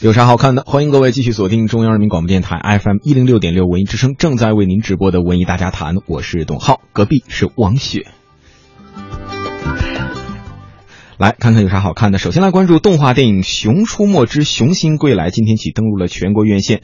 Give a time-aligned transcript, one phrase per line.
[0.00, 0.62] 有啥好看的？
[0.64, 8.06] 欢迎各位继续锁定中央人民广播电台 FM 一零六点六文艺之声，正在为您直播的文艺大家谈，我是董浩，隔壁是王雪。
[11.16, 12.18] 来看看有啥好看的。
[12.18, 16.82] 首先来关注动画电影《熊出没之熊心归来》，今天起登陆了全国院线。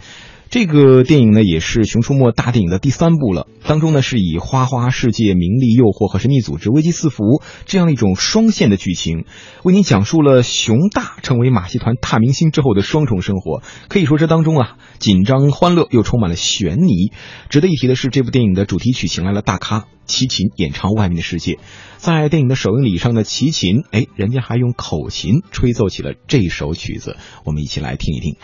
[0.51, 3.49] 这个电影呢，也是《熊出没》大电影的第三部了。
[3.67, 9.25] 当中呢，是以花花世界、名利诱惑和神秘组织危机四伏这样一种双线的剧情，
[9.65, 13.63] 为您讲述了熊大成为马戏团大明星之后的双重生活。
[13.89, 17.11] 可以说，这当中啊，紧张、欢乐又充满了悬疑。
[17.49, 21.53] 值得一提的是，这部电影的主题曲请来了大咖齐秦演唱《外面的世界》。
[21.97, 27.17] 在电影的首映礼上的齐秦，哎，人家还用口琴吹奏起了这首曲子。
[27.45, 28.37] 我们一起来听一听。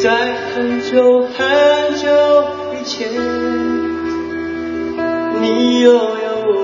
[0.00, 0.10] 在
[0.54, 1.36] 很久很
[1.96, 2.06] 久
[2.72, 3.10] 以前，
[5.42, 5.98] 你拥有
[6.46, 6.56] 我，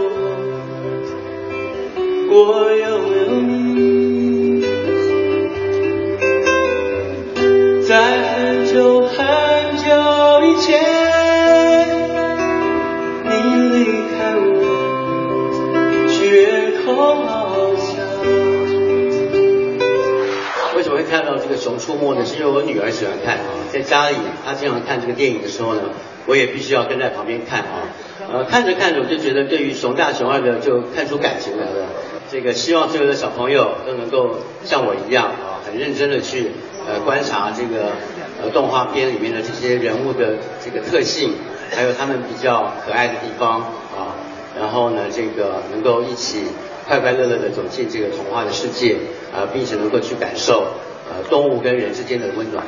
[2.30, 2.86] 我拥
[3.18, 4.62] 有你。
[7.82, 9.16] 在很久很
[9.78, 9.84] 久
[10.46, 10.78] 以前，
[13.24, 13.30] 你
[13.72, 13.76] 离
[14.14, 14.46] 开我，
[16.08, 16.14] 绝
[16.86, 16.86] 口
[17.26, 17.28] 翱
[21.64, 22.26] 熊出没》呢？
[22.26, 25.80] 是因为我女儿喜欢看啊，在家里她经常看这个电影的时候呢，
[26.26, 27.88] 我也必须要跟在旁边看啊。
[28.30, 31.86] 呃，看着看着我就觉得对于熊大熊二的就看出感情来了。
[32.30, 36.50] 这个希望所有的小朋友都能够像我一样啊，很认真的去
[36.86, 37.92] 呃观察这个
[38.42, 41.32] 呃动画片里面的这些人物的这个特性，
[41.74, 43.60] 还有他们比较可爱的地方
[43.96, 44.12] 啊。
[44.60, 46.44] 然后呢，这个能够一起
[46.86, 48.96] 快快乐乐的走进这个童话的世界
[49.34, 50.68] 啊，并且能够去感受
[51.10, 52.64] 呃动物跟人之间的温暖。